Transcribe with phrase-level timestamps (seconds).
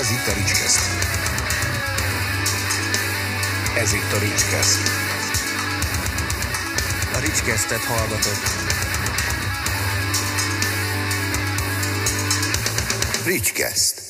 [0.00, 0.80] Ez itt a Ricskeszt.
[3.76, 4.80] Ez itt a Ricskeszt.
[7.14, 8.44] A Ricskesztet hallgatott.
[13.26, 14.02] Ricskeszt.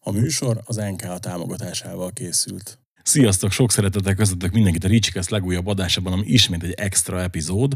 [0.00, 2.78] A műsor az NK támogatásával készült.
[3.02, 7.72] Sziasztok, sok szeretettel köszöntök mindenkit a Ricskeszt legújabb adásában, ami ismét egy extra epizód.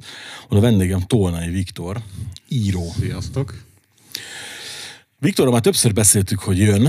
[0.48, 2.02] Oda a vendégem Tolnai Viktor,
[2.48, 2.92] író.
[2.98, 3.69] Sziasztok!
[5.20, 6.82] Viktorról már többször beszéltük, hogy jön,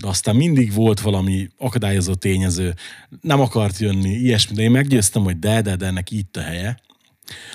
[0.00, 2.74] de aztán mindig volt valami akadályozó tényező,
[3.20, 6.80] nem akart jönni, ilyesmi, de én meggyőztem, hogy de, de, de ennek itt a helye.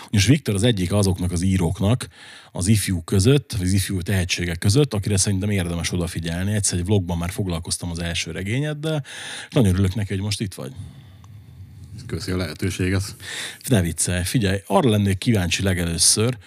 [0.10, 2.08] És Viktor az egyik azoknak az íróknak
[2.52, 6.54] az ifjú között, az ifjú tehetségek között, akire szerintem érdemes odafigyelni.
[6.54, 9.04] Egyszer egy vlogban már foglalkoztam az első regényeddel,
[9.50, 10.72] nagyon örülök neki, hogy most itt vagy.
[12.06, 13.16] Köszi a lehetőséget.
[13.68, 16.38] Ne viccelj, figyelj, arra lennék kíváncsi legelőször,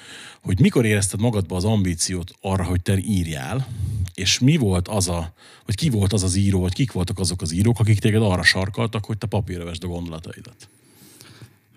[0.41, 3.67] hogy mikor érezted magadba az ambíciót arra, hogy te írjál,
[4.15, 5.33] és mi volt az a,
[5.67, 8.43] vagy ki volt az az író, vagy kik voltak azok az írók, akik téged arra
[8.43, 10.69] sarkaltak, hogy te papírra vesd a gondolataidat?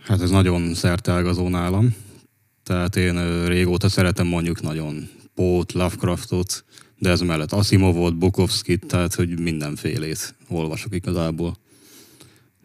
[0.04, 1.96] Hát ez nagyon szertelgazó nálam.
[2.64, 6.66] Tehát én régóta szeretem mondjuk nagyon Pót, Lovecraftot,
[6.98, 11.58] de ez mellett Asimovot, Bukowskit, tehát hogy mindenfélét olvasok igazából.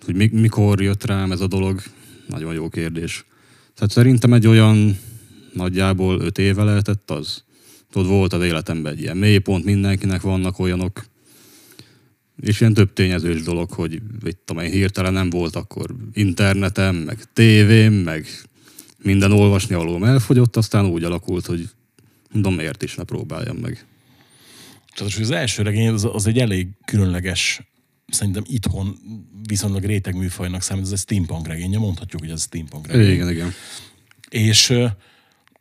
[0.06, 1.82] Hogy mi, mikor jött rám ez a dolog?
[2.26, 3.24] Nagyon jó kérdés.
[3.74, 4.98] Tehát szerintem egy olyan
[5.52, 7.44] nagyjából öt éve lehetett az.
[7.90, 11.04] Tudod, volt az életemben egy ilyen mélypont, mindenkinek vannak olyanok,
[12.40, 17.18] és ilyen több tényezős dolog, hogy mit tudom én, hirtelen nem volt akkor internetem, meg
[17.32, 18.26] tévém, meg
[19.02, 21.68] minden olvasni valóm elfogyott, aztán úgy alakult, hogy
[22.32, 23.86] mondom, miért is ne próbáljam meg.
[24.96, 27.60] Tehát az első regény az, az egy elég különleges,
[28.06, 28.98] szerintem itthon
[29.46, 33.10] viszonylag réteg műfajnak számít, ez egy steampunk regénye, mondhatjuk, hogy ez steampunk regény.
[33.10, 33.52] Igen, igen.
[34.28, 34.90] És uh,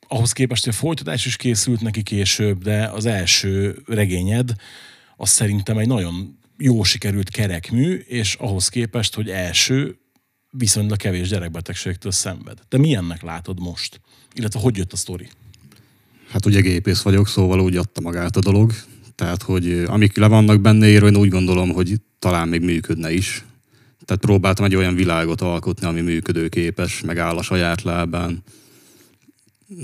[0.08, 4.54] ahhoz képest, hogy a folytatás is készült neki később, de az első regényed
[5.18, 9.98] az szerintem egy nagyon jó sikerült kerekmű, és ahhoz képest, hogy első
[10.50, 12.60] viszonylag kevés gyerekbetegségtől szenved.
[12.70, 14.02] De milyennek látod most?
[14.34, 15.30] Illetve hogy jött a sztori?
[16.30, 18.74] Hát ugye gépész vagyok, szóval úgy adta magát a dolog.
[19.16, 23.44] Tehát, hogy amik le vannak benne írva, én úgy gondolom, hogy talán még működne is.
[24.06, 28.44] Tehát próbáltam egy olyan világot alkotni, ami működőképes, megáll a saját lábán.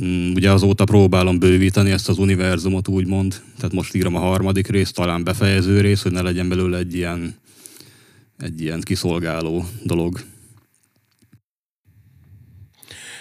[0.04, 3.42] Mm, Ugye azóta próbálom bővíteni ezt az univerzumot, úgymond.
[3.58, 7.36] Tehát most írom a harmadik részt, talán befejező rész, hogy ne legyen belőle egy ilyen,
[8.38, 10.22] egy ilyen kiszolgáló dolog.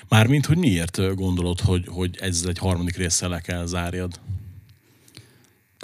[0.08, 4.20] Mármint, hogy miért gondolod, hogy, hogy ez egy harmadik résszel le kell zárjad?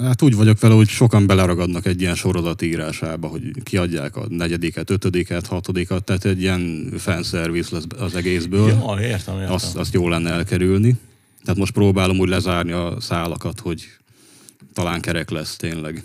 [0.03, 4.91] Hát úgy vagyok vele, hogy sokan beleragadnak egy ilyen sorozat írásába, hogy kiadják a negyediket,
[4.91, 8.69] ötödiket, hatodikat, tehát egy ilyen fanservice lesz az egészből.
[8.69, 9.53] Ja, értem, értem.
[9.53, 10.97] azt, azt jó lenne elkerülni.
[11.43, 13.87] Tehát most próbálom úgy lezárni a szálakat, hogy
[14.73, 16.05] talán kerek lesz tényleg.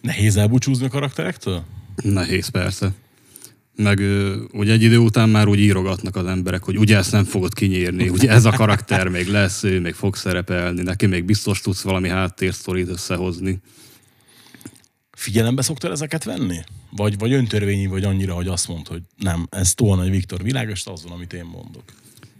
[0.00, 1.64] Nehéz elbúcsúzni a karakterektől?
[2.02, 2.92] Nehéz persze.
[3.76, 3.98] Meg
[4.52, 8.08] ugye egy idő után már úgy írogatnak az emberek, hogy ugye ezt nem fogod kinyírni,
[8.08, 12.08] ugye ez a karakter még lesz, ő még fog szerepelni, neki még biztos tudsz valami
[12.08, 13.60] háttérsztorit összehozni.
[15.12, 16.58] Figyelembe szoktál ezeket venni?
[16.90, 21.02] Vagy, vagy öntörvényi vagy annyira, hogy azt mondod, hogy nem, ez Tolnai Viktor világos, az
[21.02, 21.82] van, amit én mondok.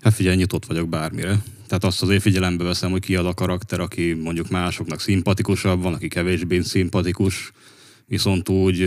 [0.03, 1.43] Hát figyelj, nyitott vagyok bármire.
[1.67, 5.95] Tehát azt azért figyelembe veszem, hogy ki az a karakter, aki mondjuk másoknak szimpatikusabb, van,
[5.95, 7.53] aki kevésbé szimpatikus,
[8.07, 8.79] viszont úgy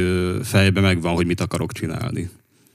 [0.43, 2.29] fejbe megvan, hogy mit akarok csinálni.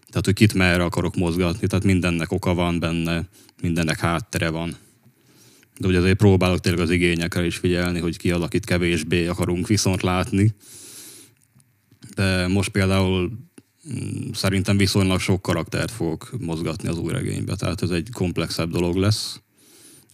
[0.09, 3.29] Tehát, hogy kit merre akarok mozgatni, tehát mindennek oka van benne,
[3.63, 4.77] mindennek háttere van.
[5.79, 9.67] De ugye azért próbálok tényleg az igényekre is figyelni, hogy ki az, akit kevésbé akarunk
[9.67, 10.55] viszont látni.
[12.15, 13.31] De most például
[13.93, 18.97] mm, szerintem viszonylag sok karaktert fogok mozgatni az új regénybe, tehát ez egy komplexebb dolog
[18.97, 19.41] lesz.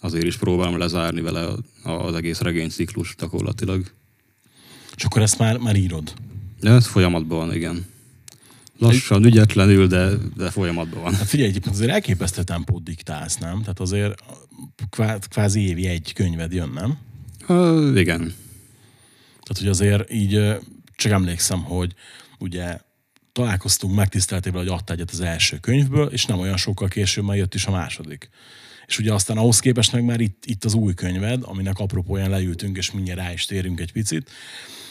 [0.00, 1.48] Azért is próbálom lezárni vele
[1.82, 3.97] az egész regényciklus gyakorlatilag.
[4.98, 6.12] És akkor ezt már, már írod.
[6.60, 7.86] De ez folyamatban van, igen.
[8.78, 11.14] Lassan, ügyetlenül, de, de folyamatban van.
[11.14, 13.60] Hát figyelj, egyébként azért elképesztő tempót diktálsz, nem?
[13.60, 14.22] Tehát azért
[14.90, 16.98] kvá- kvázi évi egy könyved jön, nem?
[17.48, 18.18] Uh, igen.
[19.40, 20.54] Tehát, hogy azért így ö,
[20.96, 21.94] csak emlékszem, hogy
[22.38, 22.78] ugye
[23.38, 27.54] találkoztunk megtiszteltével, hogy adta egyet az első könyvből, és nem olyan sokkal később már jött
[27.54, 28.30] is a második.
[28.86, 32.76] És ugye aztán ahhoz képest meg már itt, itt az új könyved, aminek apropóján leültünk,
[32.76, 34.30] és mindjárt rá is térünk egy picit,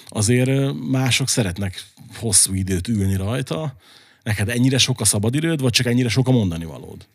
[0.08, 1.86] azért mások szeretnek
[2.16, 3.76] hosszú időt ülni rajta.
[4.24, 7.08] Neked ennyire sok a szabadidőd, vagy csak ennyire sok a mondani valód?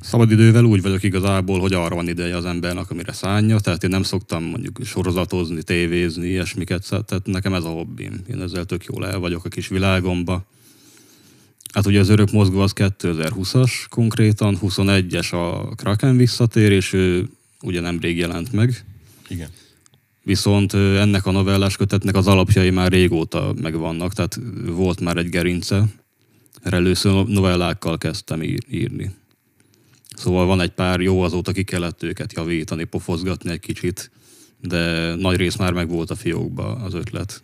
[0.00, 4.02] Szabadidővel úgy vagyok igazából, hogy arra van ideje az embernek, amire szánja, tehát én nem
[4.02, 8.20] szoktam mondjuk sorozatozni, tévézni, ilyesmiket, tehát nekem ez a hobbim.
[8.30, 10.44] Én ezzel tök jól el vagyok a kis világomba.
[11.72, 17.28] Hát ugye az örök mozgó az 2020-as konkrétan, 21-es a Kraken visszatér, és ő
[17.62, 18.84] ugye nemrég jelent meg.
[19.28, 19.48] Igen.
[20.22, 25.84] Viszont ennek a novellás kötetnek az alapjai már régóta megvannak, tehát volt már egy gerince.
[26.62, 29.10] Erre először novellákkal kezdtem ír- írni.
[30.18, 34.10] Szóval van egy pár jó, azóta ki kellett őket javítani, pofozgatni egy kicsit,
[34.60, 37.42] de nagy rész már meg volt a fiókba az ötlet.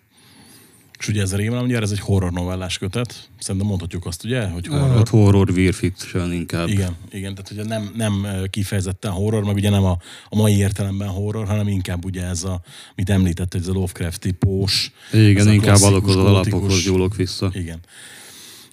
[0.98, 3.28] És ugye ez a rémlem, ugye ez egy horror novellás kötet.
[3.38, 4.96] Szerintem mondhatjuk azt, ugye, hogy horror.
[4.96, 6.68] Hát horror, weird fiction inkább.
[6.68, 9.98] Igen, igen, tehát ugye nem, nem kifejezetten horror, meg ugye nem a,
[10.28, 12.60] a mai értelemben horror, hanem inkább ugye ez a,
[12.94, 14.92] mit említett, ez a Lovecrafti pós.
[15.12, 17.50] ez Igen, inkább alakhoz, alapokhoz nyúlok vissza.
[17.52, 17.80] Igen.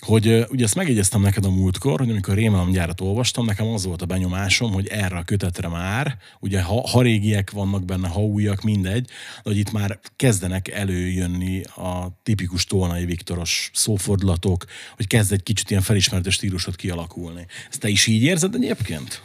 [0.01, 4.05] Hogy ugye ezt megjegyeztem neked a múltkor, hogy amikor Rémelemgyárat olvastam, nekem az volt a
[4.05, 9.05] benyomásom, hogy erre a kötetre már, ugye ha, ha régiek vannak benne, ha újak, mindegy,
[9.05, 14.65] de hogy itt már kezdenek előjönni a tipikus Tolnai Viktoros szófordulatok,
[14.95, 17.45] hogy kezd egy kicsit ilyen felismerhető stílusot kialakulni.
[17.69, 19.21] Ezt te is így érzed egyébként?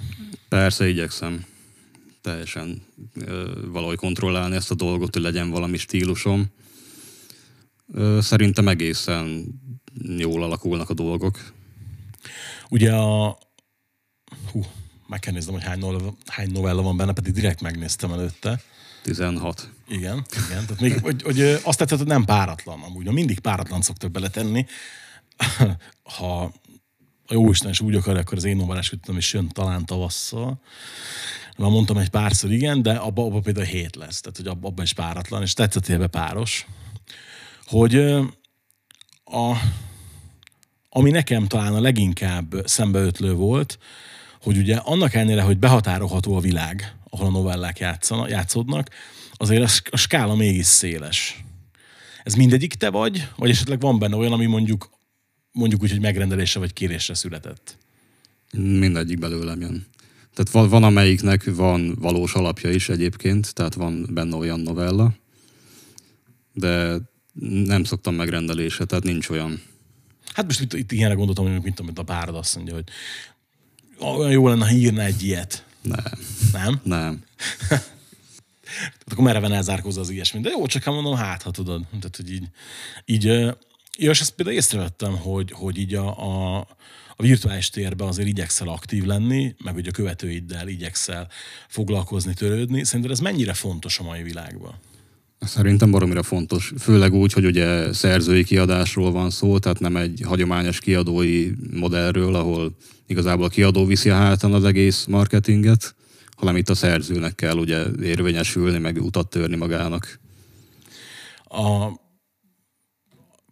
[0.48, 1.44] Persze igyekszem
[2.20, 2.82] teljesen
[3.14, 6.46] ö, valahogy kontrollálni ezt a dolgot, hogy legyen valami stílusom.
[7.92, 9.44] Ö, szerintem egészen
[10.02, 11.52] jól alakulnak a dolgok.
[12.68, 13.38] Ugye a...
[14.52, 14.64] Hú,
[15.06, 18.60] meg kell néznem, hogy hány novella, hány novella van benne, pedig direkt megnéztem előtte.
[19.02, 19.70] 16.
[19.88, 20.66] Igen, igen.
[20.66, 23.04] Tehát még, hogy, hogy azt tetszett, hogy nem páratlan amúgy.
[23.04, 24.66] mert Mindig páratlan szoktak beletenni.
[26.16, 26.52] Ha
[27.26, 30.60] a jóisten is úgy akarja, akkor az én novellás kötetem is jön talán tavasszal.
[31.58, 34.20] Már mondtam egy párszor igen, de abban abba például hét lesz.
[34.20, 36.66] Tehát, hogy abban abba is páratlan, és tetszett ebbe páros.
[37.64, 37.94] Hogy
[39.30, 39.56] a,
[40.88, 43.78] ami nekem talán a leginkább szembeötlő volt,
[44.42, 48.90] hogy ugye annak ellenére, hogy behatárolható a világ, ahol a novellák játszana, játszódnak,
[49.32, 51.44] azért a, sk- a skála mégis széles.
[52.24, 54.94] Ez mindegyik te vagy, vagy esetleg van benne olyan, ami mondjuk
[55.56, 57.78] mondjuk úgy, hogy megrendelésre vagy kérésre született?
[58.52, 59.86] Mindegyik belőlem jön.
[60.34, 65.14] Tehát van, van amelyiknek van valós alapja is egyébként, tehát van benne olyan novella,
[66.52, 67.00] de
[67.64, 69.62] nem szoktam megrendelésre, tehát nincs olyan.
[70.32, 72.84] Hát most itt, itt ilyenre gondoltam, hogy mint amit a párod azt mondja, hogy
[74.18, 75.64] olyan jó lenne, ha írna egy ilyet.
[75.82, 76.02] Nem,
[76.52, 76.80] Nem?
[76.82, 77.24] nem.
[77.68, 77.84] Tehát
[79.10, 80.42] akkor mereven elzárkózza az ilyesmit.
[80.42, 81.86] De jó, csak hát mondom, hát, ha tudod.
[81.90, 82.48] Tehát, hogy így,
[83.04, 83.24] így
[83.98, 86.58] ja, és ezt például észrevettem, hogy, hogy így a, a,
[87.16, 91.28] a virtuális térben azért igyekszel aktív lenni, meg hogy a követőiddel igyekszel
[91.68, 92.84] foglalkozni, törődni.
[92.84, 94.74] Szerinted ez mennyire fontos a mai világban?
[95.46, 100.80] Szerintem baromira fontos, főleg úgy, hogy ugye szerzői kiadásról van szó, tehát nem egy hagyományos
[100.80, 102.76] kiadói modellről, ahol
[103.06, 105.94] igazából a kiadó viszi a hátán az egész marketinget,
[106.36, 110.20] hanem itt a szerzőnek kell ugye érvényesülni, meg utat törni magának.
[111.44, 111.88] A,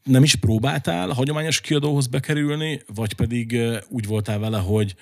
[0.03, 3.59] nem is próbáltál hagyományos kiadóhoz bekerülni, vagy pedig
[3.89, 4.95] úgy voltál vele, hogy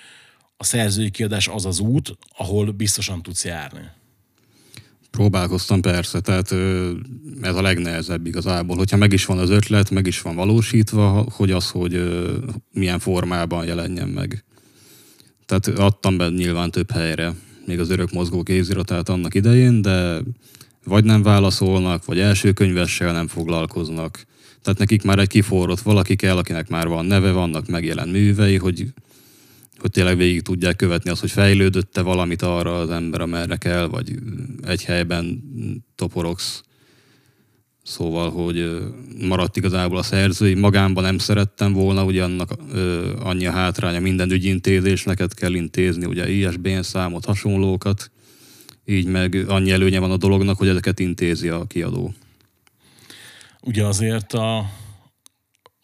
[0.56, 3.90] a szerzői kiadás az az út, ahol biztosan tudsz járni?
[5.12, 6.52] Próbálkoztam persze, tehát
[7.40, 8.76] ez a legnehezebb igazából.
[8.76, 12.12] Hogyha meg is van az ötlet, meg is van valósítva, hogy az, hogy
[12.72, 14.44] milyen formában jelenjen meg.
[15.46, 17.34] Tehát adtam be nyilván több helyre,
[17.66, 20.20] még az örök mozgó kéziratát annak idején, de
[20.84, 24.26] vagy nem válaszolnak, vagy első könyvessel nem foglalkoznak.
[24.62, 28.86] Tehát nekik már egy kiforrott valaki kell, akinek már van neve, vannak megjelent művei, hogy
[29.90, 34.12] tényleg végig tudják követni azt, hogy fejlődötte valamit arra az ember, amerre kell, vagy
[34.66, 35.42] egy helyben
[35.94, 36.62] toporogsz.
[37.82, 38.78] Szóval, hogy
[39.28, 40.54] maradt igazából a szerzői.
[40.54, 46.04] Magámban nem szerettem volna, ugye annak ö, annyi a hátránya, minden ügyintézés neked kell intézni,
[46.04, 48.10] ugye ISBN számot, hasonlókat.
[48.84, 52.14] Így meg annyi előnye van a dolognak, hogy ezeket intézi a kiadó.
[53.60, 54.70] Ugye azért a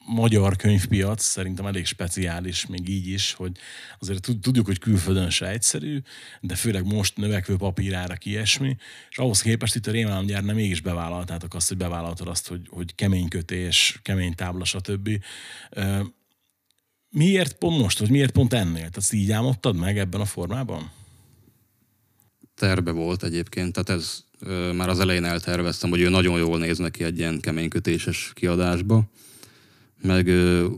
[0.08, 3.52] magyar könyvpiac szerintem elég speciális, még így is, hogy
[3.98, 5.98] azért tud- tudjuk, hogy külföldön se egyszerű,
[6.40, 8.76] de főleg most növekvő papírárak ilyesmi,
[9.10, 12.94] és ahhoz képest itt a Rémálomgyár nem mégis bevállaltátok azt, hogy bevállaltad azt, hogy, hogy
[12.94, 15.24] kemény kötés, kemény tábla, stb.
[17.10, 18.74] Miért pont most, vagy miért pont ennél?
[18.74, 20.90] Tehát ezt így álmodtad meg ebben a formában?
[22.58, 24.24] terve volt egyébként, tehát ez
[24.74, 29.04] már az elején elterveztem, hogy ő nagyon jól néz neki egy ilyen keménykötéses kiadásba,
[30.02, 30.30] meg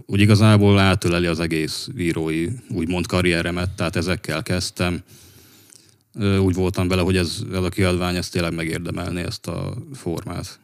[0.07, 5.03] úgy igazából átöleli az egész írói, úgymond karrieremet, tehát ezekkel kezdtem.
[6.41, 10.59] Úgy voltam vele, hogy ez, ez a kiadvány ez tényleg megérdemelné ezt a formát.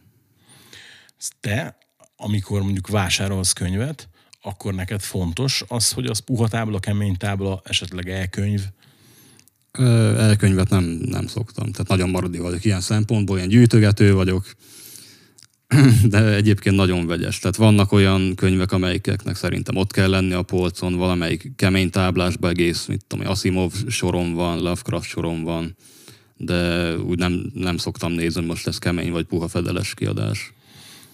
[1.40, 1.76] Te,
[2.16, 4.08] amikor mondjuk vásárolsz könyvet,
[4.42, 8.62] akkor neked fontos az, hogy az puha tábla, kemény tábla, esetleg elkönyv,
[10.18, 14.46] Elkönyvet nem, nem szoktam, tehát nagyon maradi vagyok ilyen szempontból, ilyen gyűjtögető vagyok,
[16.04, 17.38] de egyébként nagyon vegyes.
[17.38, 22.86] Tehát vannak olyan könyvek, amelyiknek szerintem ott kell lenni a polcon, valamelyik kemény táblásba egész,
[22.86, 25.76] mit tudom, Asimov sorom van, Lovecraft sorom van,
[26.36, 30.52] de úgy nem, nem szoktam nézni, hogy most ez kemény vagy puha fedeles kiadás.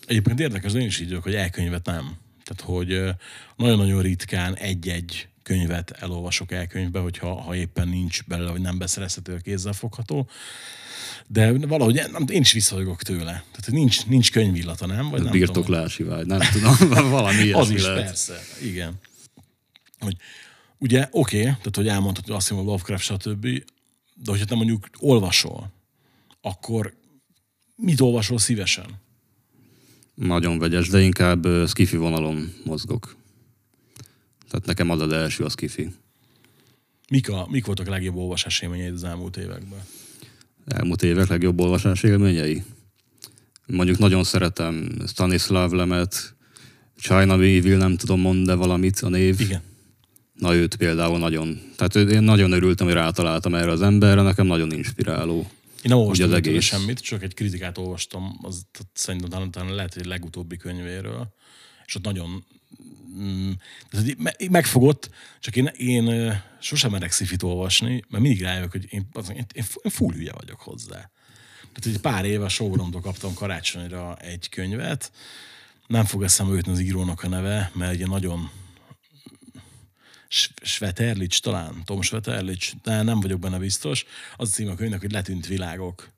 [0.07, 2.17] Egyébként érdekes, én is így vagyok, hogy elkönyvet nem.
[2.45, 3.15] Tehát, hogy
[3.57, 9.39] nagyon-nagyon ritkán egy-egy könyvet elolvasok elkönyvbe, hogyha ha éppen nincs belőle, vagy nem beszerezhető a
[9.39, 10.29] kézzel fogható.
[11.27, 13.45] De valahogy nem, én is visszavagok tőle.
[13.51, 15.09] Tehát nincs, nincs könyvillata, nem?
[15.09, 16.77] Vagy Ez nem birtoklási vágy, nem tudom,
[17.11, 17.61] valami tudom.
[17.61, 18.05] Az ilyesmi is, lehet.
[18.05, 18.41] persze.
[18.63, 18.95] Igen.
[19.99, 20.17] Hogy,
[20.79, 23.47] ugye, oké, okay, tehát hogy elmondhatod, hogy azt mondom, Lovecraft, stb.,
[24.15, 25.73] de hogyha te mondjuk olvasol,
[26.41, 26.95] akkor
[27.77, 28.87] mit olvasol szívesen?
[30.15, 33.17] Nagyon vegyes, de inkább skifi vonalon mozgok.
[34.53, 35.91] Tehát nekem az az első a skifi.
[37.11, 39.79] Mik, a, mik voltak a legjobb olvasás élményeid az elmúlt években?
[40.67, 42.63] Elmúlt évek legjobb olvasás élményei.
[43.67, 46.35] Mondjuk nagyon szeretem Stanislav Lemet,
[46.99, 49.41] China Evil, nem tudom mondani valamit a név.
[49.41, 49.63] Igen.
[50.35, 54.73] Na őt például nagyon, tehát én nagyon örültem, hogy rátaláltam erre az emberre, nekem nagyon
[54.73, 55.39] inspiráló.
[55.39, 56.65] Én nem olvastam az egész.
[56.65, 61.35] semmit, csak egy kritikát olvastam, az szerintem talán, talán lehet, hogy legutóbbi könyvéről,
[61.87, 62.45] és ott nagyon
[63.15, 63.51] mm,
[64.51, 69.65] megfogott, csak én, én sosem merek szifit olvasni, mert mindig rájövök, hogy én, én, én,
[69.91, 71.11] full hülye vagyok hozzá.
[71.73, 75.13] Tehát egy pár éve a showroomtól kaptam karácsonyra egy könyvet,
[75.87, 78.51] nem fog eszembe jutni az írónak a neve, mert ugye nagyon
[80.63, 84.05] Sveterlics talán, Tom Sveterlics, de nem vagyok benne biztos.
[84.37, 86.13] Az a cím a könyvnek, hogy Letűnt világok.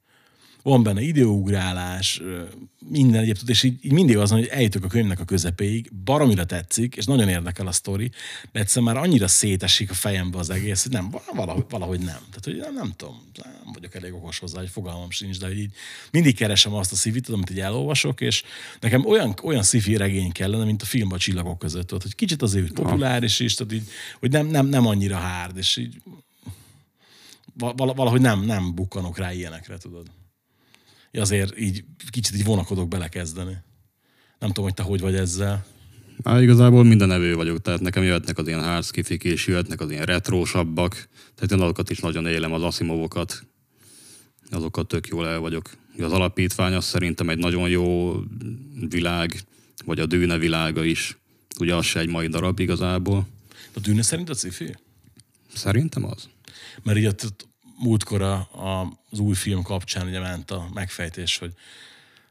[0.65, 2.23] Van benne időugrálás,
[2.89, 6.45] minden egyébként, és így, így mindig az, van, hogy eljutok a könyvnek a közepéig, baromira
[6.45, 8.11] tetszik, és nagyon érdekel a sztori,
[8.53, 12.07] de egyszerűen már annyira szétesik a fejembe az egész, hogy nem, valahogy, valahogy nem.
[12.07, 15.73] Tehát, hogy nem, nem tudom, nem vagyok elég okos hozzá, hogy fogalmam sincs, de így
[16.11, 18.43] mindig keresem azt a szivit, amit így elolvasok, és
[18.81, 22.43] nekem olyan, olyan szifi regény kellene, mint a film a csillagok között volt, hogy kicsit
[22.43, 23.89] azért populáris is, tehát így,
[24.21, 26.03] hogy nem, nem, nem annyira hárd, és így
[27.59, 30.07] val- valahogy nem, nem bukkanok rá ilyenekre, tudod.
[31.21, 33.57] Azért így kicsit így vonakodok belekezdeni.
[34.39, 35.67] Nem tudom, hogy te hogy vagy ezzel.
[36.25, 40.05] Hát igazából minden evő vagyok, tehát nekem jöhetnek az ilyen hardskifik, és jöhetnek az ilyen
[40.05, 43.47] retrósabbak, tehát én azokat is nagyon élem, az Asimovokat,
[44.51, 45.71] azokat tök jól el vagyok.
[45.99, 48.15] Az alapítvány az szerintem egy nagyon jó
[48.89, 49.41] világ,
[49.85, 51.19] vagy a dűne világa is.
[51.59, 53.27] Ugye az se egy mai darab igazából.
[53.75, 54.77] A dűne szerint a cifi?
[55.55, 56.29] Szerintem az.
[56.83, 57.15] Mert így
[57.79, 61.53] múltkor a, a, az új film kapcsán ugye ment a megfejtés, hogy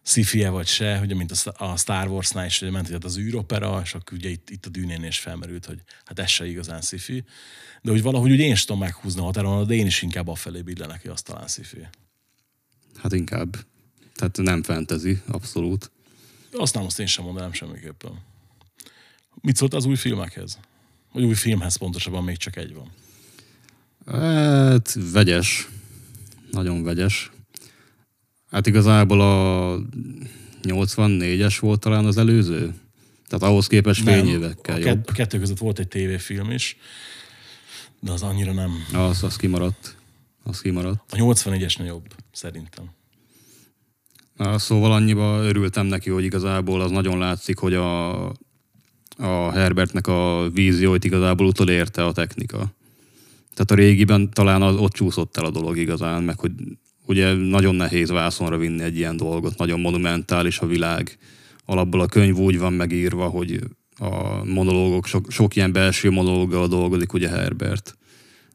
[0.04, 3.18] sci vagy se, ugye mint a Sta- a Star Wars-nál is ugye ment hogy az
[3.18, 6.82] űropera, és akkor ugye itt, itt a dűnén is felmerült, hogy hát ez se igazán
[6.82, 7.24] sci
[7.82, 10.62] de hogy valahogy ugye én is tudom meghúzni a határon, de én is inkább afelé
[10.62, 11.62] billenek, hogy az talán sci
[12.98, 13.58] Hát inkább.
[14.16, 15.92] Tehát nem fantasy, abszolút.
[16.52, 18.20] Azt nem, azt én sem mondanám semmiképpen.
[19.42, 20.60] Mit szólt az új filmekhez?
[21.12, 22.92] Vagy új filmhez pontosabban még csak egy van.
[24.06, 25.70] Hát vegyes.
[26.52, 27.32] Nagyon vegyes.
[28.52, 29.80] Hát igazából a
[30.64, 32.74] 84-es volt talán az előző.
[33.28, 34.86] Tehát ahhoz képest fényévekkel a jobb.
[34.86, 36.78] kett- kettő között volt egy tévéfilm is,
[38.00, 38.72] de az annyira nem.
[38.94, 39.96] Az, az kimaradt.
[40.44, 41.12] Az kimaradt.
[41.12, 42.86] A 84-esnél jobb, szerintem.
[44.38, 48.26] Na, szóval annyiba örültem neki, hogy igazából az nagyon látszik, hogy a,
[49.18, 52.74] a Herbertnek a vízióit igazából utolérte a technika.
[53.54, 56.52] Tehát a régiben talán az, ott csúszott el a dolog igazán, meg hogy
[57.06, 61.18] ugye nagyon nehéz vászonra vinni egy ilyen dolgot, nagyon monumentális a világ.
[61.66, 63.60] Alapból a könyv úgy van megírva, hogy
[63.98, 67.98] a monológok, sok, sok ilyen belső monológgal dolgozik ugye Herbert,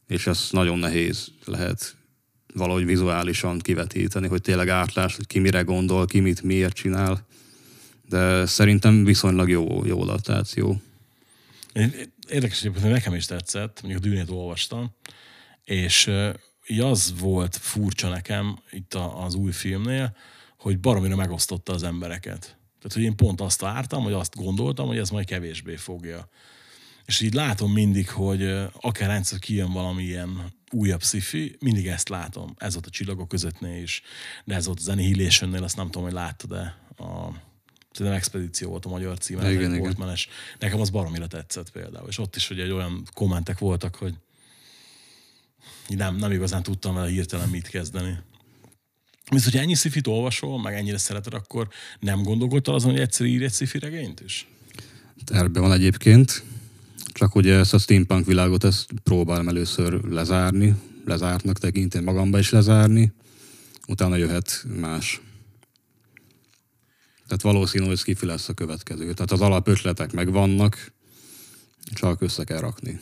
[0.07, 1.97] és ez nagyon nehéz lehet
[2.55, 7.26] valahogy vizuálisan kivetíteni, hogy tényleg átlás, hogy ki mire gondol, ki mit miért csinál.
[8.09, 10.81] De szerintem viszonylag jó, jó adaptáció.
[12.29, 14.95] Érdekes, hogy nekem is tetszett, mondjuk a Dűnét olvastam,
[15.65, 16.11] és
[16.67, 20.17] így az volt furcsa nekem itt az új filmnél,
[20.59, 22.41] hogy baromira megosztotta az embereket.
[22.41, 26.29] Tehát, hogy én pont azt vártam, hogy azt gondoltam, hogy ez majd kevésbé fogja.
[27.05, 28.43] És így látom mindig, hogy
[28.81, 32.55] akár egyszer kijön valami ilyen újabb sci mindig ezt látom.
[32.59, 34.03] Ez volt a csillagok közöttnél is,
[34.45, 37.33] de ez volt a Annihilation-nél, azt nem tudom, hogy láttad-e a
[37.92, 40.28] Szerintem expedíció volt a magyar címe, Igen, igen, volt menes.
[40.59, 42.09] Nekem az baromira tetszett például.
[42.09, 44.14] És ott is ugye egy olyan kommentek voltak, hogy
[45.88, 48.18] nem, nem igazán tudtam vele hirtelen mit kezdeni.
[49.30, 51.68] Viszont, hogyha ennyi szifit olvasol, meg ennyire szereted, akkor
[52.00, 54.49] nem gondolkodtál azon, hogy egyszer írj egy szifi regényt is?
[55.25, 56.45] Terve van egyébként,
[57.12, 63.12] csak ugye ezt a steampunk világot ezt próbálom először lezárni, lezártnak tekinteni, magamba is lezárni,
[63.87, 65.21] utána jöhet más.
[67.29, 69.13] Tehát valószínű, hogy skifi lesz a következő.
[69.13, 70.93] Tehát az alapötletek megvannak,
[71.95, 73.01] csak össze kell rakni.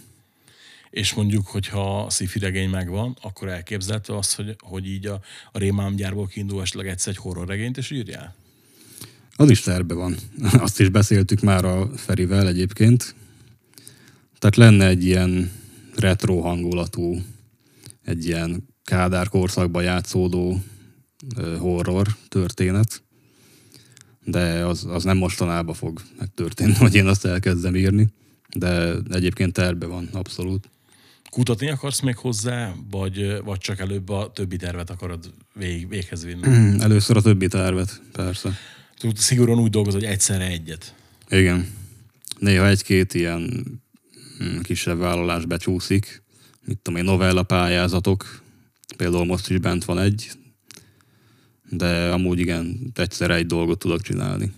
[0.90, 5.21] és mondjuk, hogyha a sci regény megvan, akkor elképzelhető az, hogy, hogy így a,
[5.52, 8.35] a rémálmgyárból kiindul esetleg egyszer egy horror regényt is írjál?
[9.37, 10.16] Az is terve van.
[10.66, 13.14] Azt is beszéltük már a Ferivel egyébként.
[14.38, 15.52] Tehát lenne egy ilyen
[15.97, 17.23] retro hangulatú,
[18.02, 20.62] egy ilyen Kádár korszakban játszódó
[21.59, 23.02] horror történet,
[24.26, 28.09] de az, az nem mostanában fog megtörténni, hogy én azt elkezdem írni,
[28.56, 30.71] de egyébként terve van, abszolút.
[31.30, 36.80] Kutatni akarsz még hozzá, vagy, vagy csak előbb a többi tervet akarod vég, véghez vinni?
[36.80, 38.59] Először a többi tervet, persze.
[39.14, 40.95] Szigorúan úgy dolgozol, hogy egyszerre egyet.
[41.28, 41.68] Igen.
[42.38, 43.66] Néha egy-két ilyen
[44.42, 46.23] mm, kisebb vállalás becsúszik.
[46.64, 48.42] Mit tudom én, novella pályázatok.
[48.97, 50.30] Például most is bent van egy.
[51.68, 54.52] De amúgy igen, egyszerre egy dolgot tudok csinálni.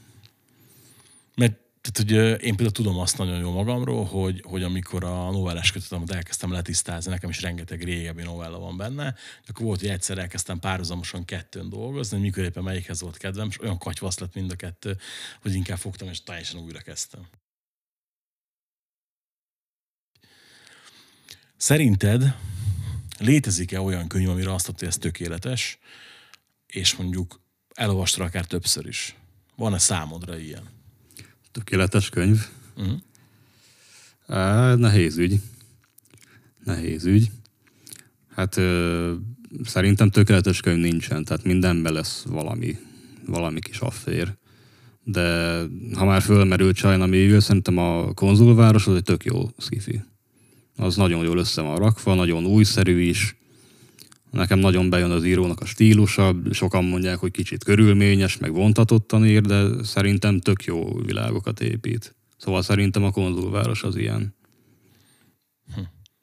[1.35, 5.73] Mert tehát, hogy én például tudom azt nagyon jó magamról, hogy, hogy amikor a novellás
[5.73, 9.15] kötetemet elkezdtem letisztázni, nekem is rengeteg régebbi novella van benne,
[9.47, 13.61] akkor volt, hogy egyszer elkezdtem párhuzamosan kettőn dolgozni, hogy mikor éppen melyikhez volt kedvem, és
[13.61, 14.97] olyan katyvasz lett mind a kettő,
[15.43, 17.27] hogy inkább fogtam, és teljesen újra kezdtem.
[21.57, 22.35] Szerinted
[23.19, 25.79] létezik-e olyan könyv, amire azt mondta, hogy ez tökéletes,
[26.73, 27.41] és mondjuk
[27.75, 29.17] elolvastra akár többször is?
[29.57, 30.63] Van-e számodra ilyen?
[31.53, 32.47] Tökéletes könyv.
[32.77, 32.99] Uh-huh.
[34.27, 35.41] Á, nehéz ügy.
[36.65, 37.31] Nehéz ügy.
[38.35, 39.15] Hát ö,
[39.65, 42.77] szerintem tökéletes könyv nincsen, tehát mindenben lesz valami,
[43.27, 44.37] valami kis affér.
[45.05, 45.63] De
[45.95, 50.03] ha már fölmerült China Mívül, szerintem a konzulváros az egy tök jó skifi.
[50.77, 53.37] Az nagyon jól össze van rakva, nagyon újszerű is,
[54.31, 59.41] Nekem nagyon bejön az írónak a stílusa, sokan mondják, hogy kicsit körülményes, meg vontatottan ír,
[59.41, 62.15] de szerintem tök jó világokat épít.
[62.37, 64.35] Szóval szerintem a konzulváros az ilyen.
[65.75, 65.81] Hm.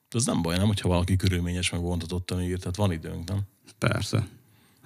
[0.10, 3.40] Ez nem baj, nem, hogyha valaki körülményes, meg vontatottan ír, tehát van időnk, nem?
[3.80, 4.28] Persze.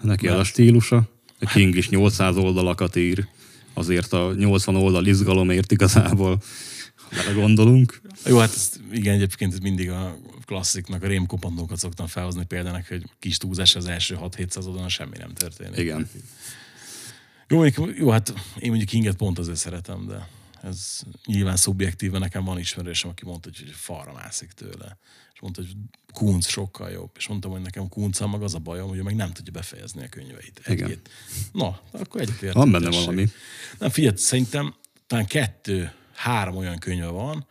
[0.01, 0.38] Neki Mert...
[0.38, 1.09] az a stílusa.
[1.39, 3.27] A King is 800 oldalakat ír,
[3.73, 6.41] azért a 80 oldal izgalomért igazából
[7.10, 8.02] bele gondolunk.
[8.26, 13.38] Jó, hát ez, igen, egyébként mindig a klassziknak, a rémkopandókat szoktam felhozni példának, hogy kis
[13.38, 15.78] túlzás az első 6-700 oldalon semmi nem történik.
[15.78, 16.10] Igen.
[17.48, 17.63] Jó,
[17.95, 20.28] jó, hát én mondjuk Kinget pont azért szeretem, de
[20.63, 24.98] ez nyilván szubjektíve nekem van ismerősem, aki mondta, hogy falra mászik tőle.
[25.34, 25.76] És mondta, hogy
[26.13, 27.12] Kunc sokkal jobb.
[27.17, 30.04] És mondtam, hogy nekem Kunc meg az a bajom, hogy ő meg nem tudja befejezni
[30.04, 30.62] a könyveit.
[30.65, 31.00] Igen.
[31.52, 32.54] Na, akkor egyetért.
[32.54, 33.28] Van benne valami.
[33.80, 34.76] Nem, figyelj, szerintem
[35.08, 37.45] talán kettő, három olyan könyve van,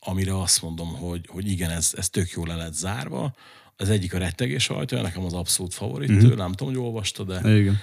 [0.00, 3.34] amire azt mondom, hogy, hogy igen, ez, ez tök jól le lett zárva.
[3.76, 6.36] Az egyik a rettegés ajtaja, nekem az abszolút favorit mm-hmm.
[6.36, 7.78] nem tudom, hogy olvasta, de igen.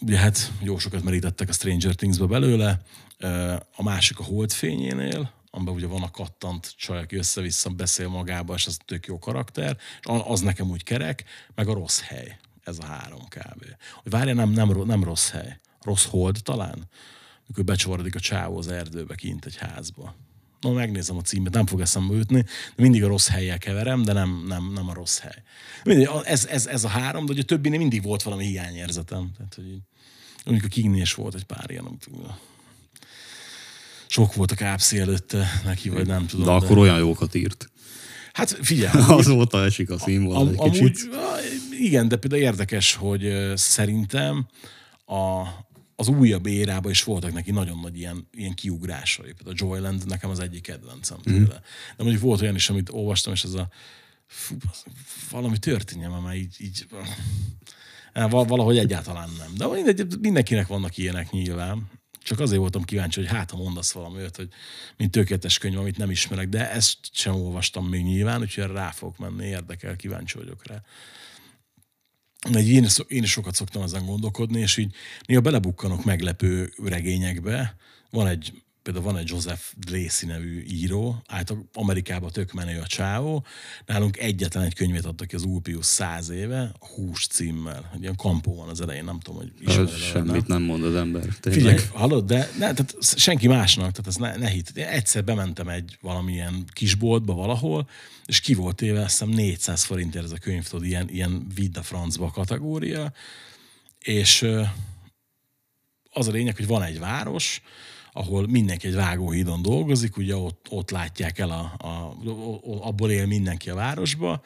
[0.00, 2.80] ugye hát jó sokat merítettek a Stranger Things-be belőle.
[3.76, 8.66] A másik a Holdfényénél, amiben ugye van a kattant csaj, aki össze-vissza beszél magába, és
[8.66, 12.38] az tök jó karakter, és az nekem úgy kerek, meg a rossz hely.
[12.64, 13.64] Ez a három kb.
[14.04, 15.58] Várja, nem, nem, nem rossz hely.
[15.80, 16.88] Rossz hold talán?
[17.46, 20.14] Mikor becsavarodik a csávó az erdőbe kint egy házba
[20.66, 22.42] no, megnézem a címet, nem fog eszembe jutni,
[22.76, 25.42] de mindig a rossz helyjel keverem, de nem, nem, nem a rossz hely.
[25.84, 29.30] Mindig, ez, ez, ez, a három, de ugye a többinél mindig volt valami hiányérzetem.
[29.36, 29.82] Tehát, hogy így,
[30.44, 32.08] mondjuk a Kingnél is volt egy pár ilyen, amit
[34.06, 36.46] sok volt a kápszi előtte neki, vagy nem tudom.
[36.46, 37.70] De, de akkor olyan jókat írt.
[38.32, 39.04] Hát figyelj.
[39.08, 41.08] Azóta esik a színvonal egy kicsit.
[41.12, 44.46] Amúgy, igen, de például érdekes, hogy szerintem
[45.06, 45.42] a,
[45.96, 49.32] az újabb érában is voltak neki nagyon nagy ilyen, ilyen kiugrásai.
[49.32, 51.38] Például a Joyland nekem az egyik kedvencem tőle.
[51.38, 51.96] Mm.
[51.96, 53.68] De mondjuk volt olyan is, amit olvastam, és ez a
[54.26, 54.56] fú,
[55.30, 56.86] valami történjen, már így, így
[58.30, 59.54] valahogy egyáltalán nem.
[59.56, 61.90] De mindegy, mindenkinek vannak ilyenek nyilván.
[62.22, 64.48] Csak azért voltam kíváncsi, hogy hát ha mondasz valami olyat, hogy
[64.96, 69.18] mint tökéletes könyv, amit nem ismerek, de ezt sem olvastam még nyilván, úgyhogy rá fogok
[69.18, 70.82] menni, érdekel, kíváncsi vagyok rá
[72.52, 74.94] egy én, én is sokat szoktam ezen gondolkodni, és így
[75.26, 77.76] néha belebukkanok meglepő regényekbe.
[78.10, 83.44] Van egy például van egy Joseph Lacey nevű író, általában Amerikában tök menő a csávó,
[83.86, 87.90] nálunk egyetlen egy könyvét adtak ki az Ulpius száz éve, Hús címmel.
[87.94, 90.58] Egy ilyen kampó van az elején, nem tudom, hogy ismered Semmit nem.
[90.58, 91.22] nem mond az ember.
[91.22, 91.78] Tényleg.
[91.78, 94.70] Figyelj, hallod, de ne, tehát senki másnak, tehát ez ne, ne hit.
[94.74, 97.88] Én egyszer bementem egy valamilyen kisboltba valahol,
[98.26, 101.78] és ki volt éve, azt hiszem 400 forintért ez a könyv, tudod, ilyen, ilyen vidd
[101.78, 103.12] a francba kategória,
[103.98, 104.46] és
[106.10, 107.62] az a lényeg, hogy van egy város,
[108.16, 112.16] ahol mindenki egy vágóhídon dolgozik, ugye ott, ott látják el, a, a,
[112.80, 114.42] abból él mindenki a városba,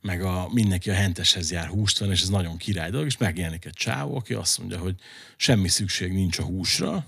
[0.00, 3.64] meg a, mindenki a henteshez jár húst van, és ez nagyon király dolog, és megjelenik
[3.64, 4.94] egy csávó, aki azt mondja, hogy
[5.36, 7.06] semmi szükség nincs a húsra,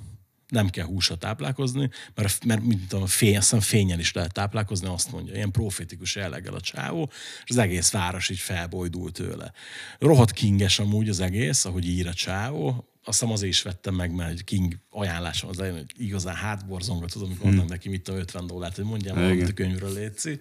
[0.48, 5.12] nem kell húsra táplálkozni, mert, mert mint tudom, fény, azt fényen is lehet táplálkozni, azt
[5.12, 7.10] mondja, ilyen profétikus jelleggel a csávó,
[7.44, 9.52] és az egész város így felbojdul tőle.
[9.98, 14.14] Rohadt kinges amúgy az egész, ahogy ír a csávó, azt hiszem azért is vettem meg,
[14.14, 17.64] mert egy King ajánlásom az elején, hogy igazán hátborzongatott, amikor hmm.
[17.66, 20.40] neki mit a 50 dollárt, hogy mondjam valamit a könyvről létszi.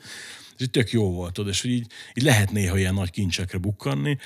[0.58, 4.18] És tök jó volt, tudod, és hogy így, így lehet néha ilyen nagy kincsekre bukkanni,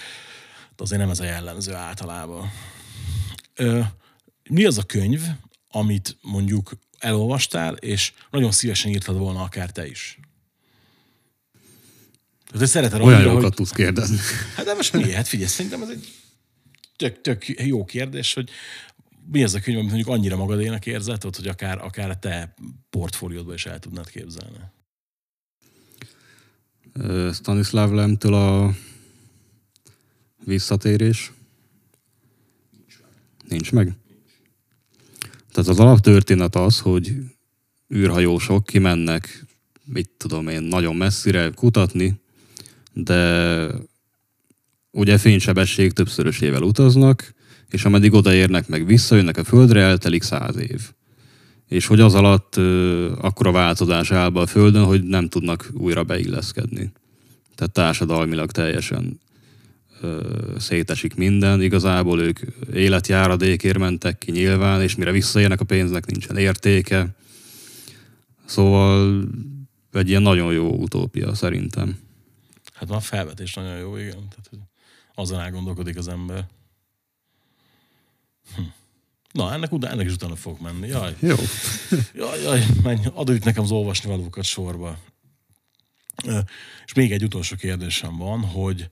[0.75, 2.51] de azért nem ez a jellemző általában.
[3.55, 3.79] Ö,
[4.49, 5.21] mi az a könyv,
[5.71, 10.19] amit mondjuk elolvastál, és nagyon szívesen írtad volna akár te is?
[12.51, 13.53] Tehát szereted Olyan jókat hogy...
[13.53, 14.17] tudsz kérdezni.
[14.55, 15.11] Hát de most miért?
[15.11, 16.16] Hát figyelj, szerintem ez egy
[16.97, 18.49] tök, tök jó kérdés, hogy
[19.31, 22.53] mi az a könyv, amit mondjuk annyira magadénak érzed, hogy akár, akár a te
[22.89, 24.57] portfóliódba is el tudnád képzelni?
[27.33, 28.73] Stanislav Lemtől a
[30.45, 31.31] visszatérés.
[33.47, 33.93] Nincs meg?
[35.51, 37.15] Tehát az alaptörténet az, hogy
[37.95, 39.45] űrhajósok kimennek,
[39.83, 42.21] mit tudom én, nagyon messzire kutatni,
[42.93, 43.67] de
[44.97, 47.33] ugye fénysebesség többszörösével utaznak,
[47.69, 50.81] és ameddig odaérnek meg visszajönnek a Földre, eltelik száz év.
[51.67, 56.03] És hogy az alatt ö, akkora változás áll be a Földön, hogy nem tudnak újra
[56.03, 56.91] beilleszkedni.
[57.55, 59.19] Tehát társadalmilag teljesen
[60.01, 60.21] ö,
[60.57, 61.61] szétesik minden.
[61.61, 62.39] Igazából ők
[62.73, 67.15] életjáradékért mentek ki nyilván, és mire visszaérnek a pénznek nincsen értéke.
[68.45, 69.23] Szóval
[69.91, 71.97] egy ilyen nagyon jó utópia szerintem.
[72.73, 74.11] Hát a felvetés nagyon jó, igen.
[74.11, 74.59] Tehát, hogy
[75.17, 76.47] azon elgondolkodik az ember.
[78.55, 78.61] Hm.
[79.31, 80.87] Na, ennek, utána, ennek is utána fog menni.
[80.87, 81.15] Jaj.
[81.19, 81.35] Jó.
[82.13, 84.97] Jaj, jaj, menj, adj itt nekem az olvasni valókat sorba.
[86.85, 88.89] És még egy utolsó kérdésem van, hogy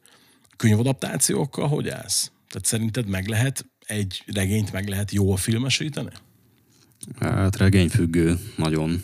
[0.58, 2.32] könyvadaptációkkal hogy állsz?
[2.48, 6.12] Tehát szerinted meg lehet, egy regényt meg lehet jól filmesíteni?
[7.20, 9.04] Hát regényfüggő, nagyon.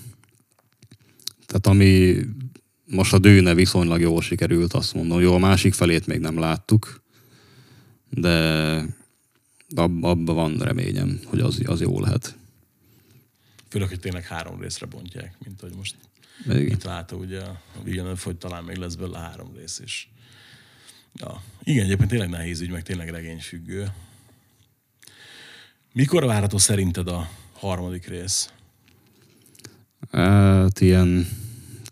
[1.46, 2.18] Tehát ami
[2.86, 5.22] most a dőne viszonylag jól sikerült, azt mondom.
[5.22, 7.01] Jó, a másik felét még nem láttuk,
[8.12, 8.76] de
[9.76, 12.36] ab, abban van reményem, hogy az, az jó lehet.
[13.70, 15.96] Főleg, hogy tényleg három részre bontják, mint hogy most
[16.46, 16.68] Igen.
[16.68, 20.10] itt látta ugye a Villeneuve, hogy talán még lesz belőle három rész is.
[21.16, 21.44] Ja.
[21.64, 23.92] Igen, egyébként tényleg nehéz ügy, meg tényleg regényfüggő.
[25.94, 28.50] Mikor várható szerinted a harmadik rész?
[30.12, 31.28] Hát ilyen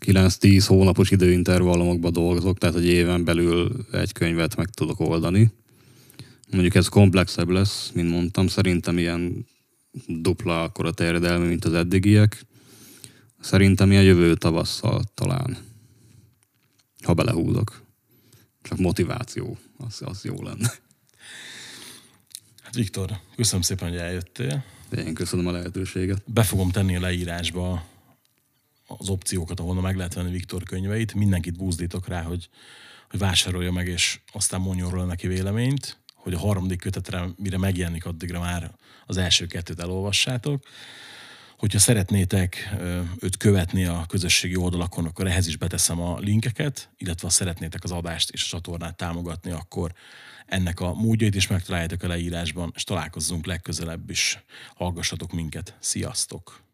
[0.00, 5.50] 9-10 hónapos időintervallumokban dolgozok, tehát egy éven belül egy könyvet meg tudok oldani.
[6.50, 9.46] Mondjuk ez komplexebb lesz, mint mondtam, szerintem ilyen
[10.06, 12.46] dupla akkora terjedelmi, mint az eddigiek.
[13.40, 15.58] Szerintem ilyen jövő tavasszal talán,
[17.02, 17.82] ha belehúzok.
[18.62, 20.72] Csak motiváció, az, az jó lenne.
[22.62, 24.64] Hát Viktor, köszönöm szépen, hogy eljöttél.
[24.96, 26.22] Én köszönöm a lehetőséget.
[26.26, 27.86] Be fogom tenni a leírásba
[28.86, 31.14] az opciókat, ahol meg lehet venni Viktor könyveit.
[31.14, 32.48] Mindenkit búzdítok rá, hogy,
[33.10, 38.06] hogy vásárolja meg, és aztán mondjon róla neki véleményt, hogy a harmadik kötetre, mire megjelenik,
[38.06, 38.70] addigra már
[39.06, 40.64] az első kettőt elolvassátok.
[41.58, 42.74] Hogyha szeretnétek
[43.20, 47.90] őt követni a közösségi oldalakon, akkor ehhez is beteszem a linkeket, illetve ha szeretnétek az
[47.90, 49.92] adást és a csatornát támogatni, akkor
[50.46, 54.44] ennek a módjait is megtaláljátok a leírásban, és találkozzunk legközelebb is.
[54.74, 55.74] Hallgassatok minket.
[55.80, 56.69] Sziasztok!